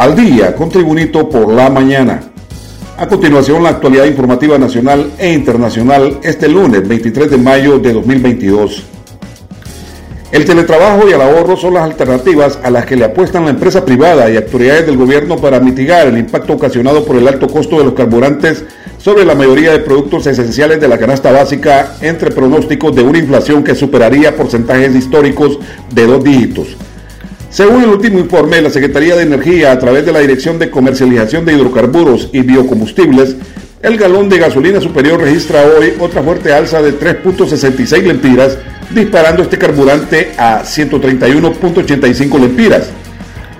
[0.00, 2.22] al día con Tribunito por la mañana.
[2.96, 8.82] A continuación, la actualidad informativa nacional e internacional este lunes 23 de mayo de 2022.
[10.32, 13.84] El teletrabajo y el ahorro son las alternativas a las que le apuestan la empresa
[13.84, 17.84] privada y autoridades del gobierno para mitigar el impacto ocasionado por el alto costo de
[17.84, 18.64] los carburantes
[18.96, 23.62] sobre la mayoría de productos esenciales de la canasta básica entre pronósticos de una inflación
[23.62, 25.58] que superaría porcentajes históricos
[25.92, 26.68] de dos dígitos.
[27.50, 30.70] Según el último informe de la Secretaría de Energía a través de la Dirección de
[30.70, 33.34] Comercialización de Hidrocarburos y Biocombustibles,
[33.82, 38.56] el galón de gasolina superior registra hoy otra fuerte alza de 3.66 lempiras
[38.94, 42.90] disparando este carburante a 131.85 lempiras.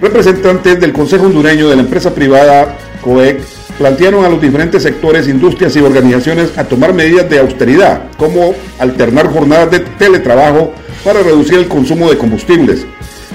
[0.01, 3.41] Representantes del Consejo Hondureño de la empresa privada COEC
[3.77, 9.33] plantearon a los diferentes sectores, industrias y organizaciones a tomar medidas de austeridad, como alternar
[9.33, 12.87] jornadas de teletrabajo para reducir el consumo de combustibles.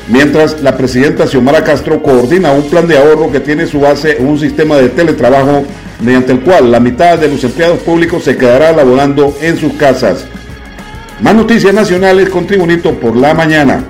[0.08, 4.28] Mientras la presidenta Xiomara Castro coordina un plan de ahorro que tiene su base en
[4.28, 5.66] un sistema de teletrabajo
[6.00, 10.28] mediante el cual la mitad de los empleados públicos se quedará laborando en sus casas.
[11.22, 13.84] Más noticias nacionales con Tribunito por la mañana.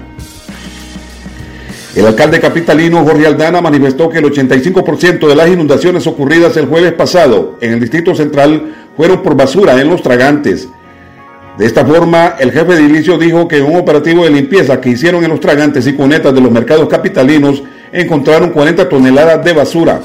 [1.95, 6.93] El alcalde capitalino Jorge Aldana manifestó que el 85% de las inundaciones ocurridas el jueves
[6.93, 10.69] pasado en el Distrito Central fueron por basura en los tragantes.
[11.57, 14.89] De esta forma, el jefe de ilicio dijo que en un operativo de limpieza que
[14.89, 20.01] hicieron en los tragantes y cunetas de los mercados capitalinos encontraron 40 toneladas de basura.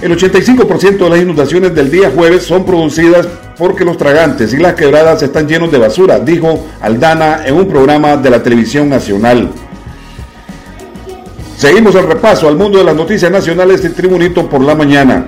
[0.00, 4.74] El 85% de las inundaciones del día jueves son producidas porque los tragantes y las
[4.74, 9.50] quebradas están llenos de basura, dijo Aldana en un programa de la televisión nacional.
[11.56, 15.26] Seguimos el repaso al mundo de las noticias nacionales de Tribunito por la mañana.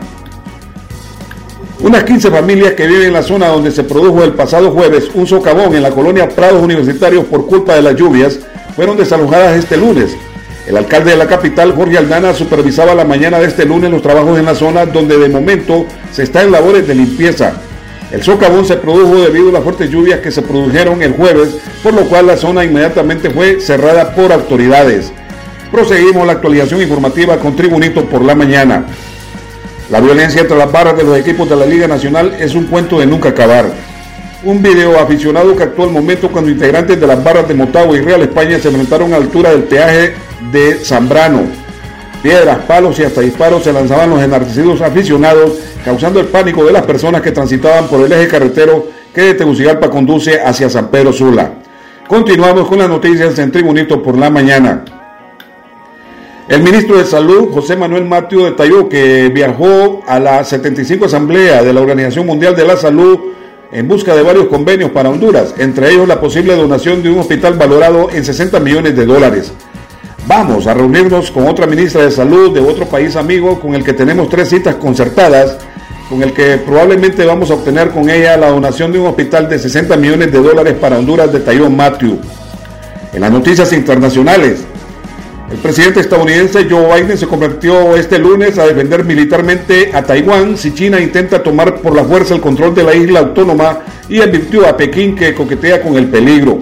[1.83, 5.27] Unas 15 familias que viven en la zona donde se produjo el pasado jueves un
[5.27, 8.39] socavón en la colonia Prados Universitarios por culpa de las lluvias
[8.77, 10.14] fueron desalojadas este lunes
[10.70, 14.38] el alcalde de la capital, Jorge Aldana, supervisaba la mañana de este lunes los trabajos
[14.38, 17.55] en la zona donde de momento se está en labores de limpieza.
[18.12, 21.94] El socavón se produjo debido a las fuertes lluvias que se produjeron el jueves, por
[21.94, 25.12] lo cual la zona inmediatamente fue cerrada por autoridades.
[25.72, 28.87] Proseguimos la actualización informativa con Tribunito por la mañana.
[29.91, 33.01] La violencia entre las barras de los equipos de la Liga Nacional es un cuento
[33.01, 33.65] de nunca acabar.
[34.45, 38.00] Un video aficionado que actuó el momento cuando integrantes de las barras de Motagua y
[38.00, 40.15] Real España se enfrentaron a altura del peaje
[40.53, 41.43] de Zambrano.
[42.23, 46.84] Piedras, palos y hasta disparos se lanzaban los enardecidos aficionados, causando el pánico de las
[46.84, 51.50] personas que transitaban por el eje carretero que de Tegucigalpa conduce hacia San Pedro Sula.
[52.06, 54.84] Continuamos con las noticias en Tribunito por la mañana.
[56.50, 61.72] El ministro de Salud, José Manuel Mateo, detalló que viajó a la 75 Asamblea de
[61.72, 63.21] la Organización Mundial de la Salud
[63.71, 67.55] en busca de varios convenios para Honduras, entre ellos la posible donación de un hospital
[67.55, 69.53] valorado en 60 millones de dólares.
[70.27, 73.93] Vamos a reunirnos con otra ministra de Salud de otro país amigo con el que
[73.93, 75.56] tenemos tres citas concertadas,
[76.09, 79.56] con el que probablemente vamos a obtener con ella la donación de un hospital de
[79.56, 82.19] 60 millones de dólares para Honduras, de Taiwan Matthew.
[83.12, 84.65] En las noticias internacionales,
[85.50, 90.72] el presidente estadounidense Joe Biden se convirtió este lunes a defender militarmente a Taiwán si
[90.72, 94.77] China intenta tomar por la fuerza el control de la isla autónoma y advirtió a
[94.77, 96.61] Pekín que coquetea con el peligro.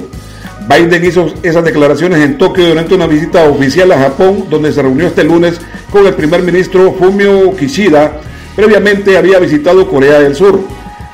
[0.68, 5.06] Biden hizo esas declaraciones en Tokio durante una visita oficial a Japón, donde se reunió
[5.06, 5.60] este lunes
[5.90, 8.12] con el primer ministro Fumio Kishida.
[8.56, 10.60] Previamente había visitado Corea del Sur.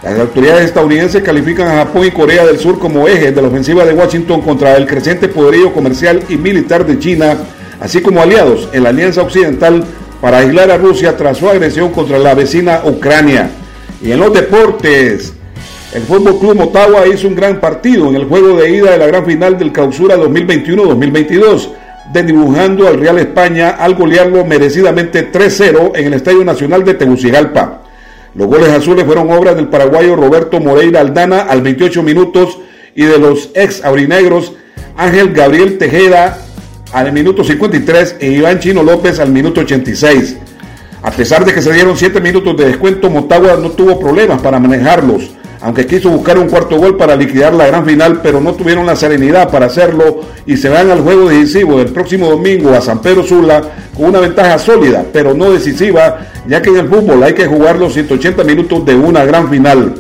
[0.03, 3.85] Las autoridades estadounidenses califican a Japón y Corea del Sur como ejes de la ofensiva
[3.85, 7.37] de Washington contra el creciente poderío comercial y militar de China,
[7.84, 9.84] así como aliados en la Alianza Occidental
[10.22, 13.50] para aislar a Rusia tras su agresión contra la vecina Ucrania.
[14.00, 15.34] Y en los deportes,
[15.93, 19.06] el Fútbol Club Motagua hizo un gran partido en el juego de ida de la
[19.06, 21.73] gran final del Clausura 2021-2022,
[22.11, 27.83] desdibujando al Real España al golearlo merecidamente 3-0 en el Estadio Nacional de Tegucigalpa.
[28.34, 32.59] Los goles azules fueron obras del paraguayo Roberto Moreira Aldana al 28 minutos
[32.94, 34.55] y de los ex aurinegros
[34.97, 36.38] Ángel Gabriel Tejeda
[36.94, 40.37] al minuto 53 e Iván Chino López al minuto 86.
[41.02, 44.58] A pesar de que se dieron 7 minutos de descuento, Motagua no tuvo problemas para
[44.58, 45.31] manejarlos
[45.64, 48.96] aunque quiso buscar un cuarto gol para liquidar la gran final, pero no tuvieron la
[48.96, 53.23] serenidad para hacerlo y se van al juego decisivo del próximo domingo a San Pedro
[53.23, 53.62] Sula
[53.97, 57.79] con una ventaja sólida, pero no decisiva, ya que en el fútbol hay que jugar
[57.79, 59.94] los 180 minutos de una gran final.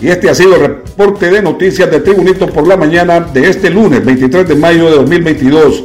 [0.00, 3.70] Y este ha sido el reporte de noticias de Tribunito por la mañana de este
[3.70, 5.84] lunes 23 de mayo de 2022.